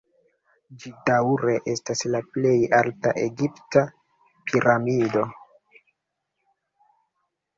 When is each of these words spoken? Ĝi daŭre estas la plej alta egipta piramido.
Ĝi 0.83 0.91
daŭre 1.07 1.53
estas 1.73 2.01
la 2.13 2.21
plej 2.37 2.53
alta 2.79 3.13
egipta 3.25 3.83
piramido. 4.47 5.27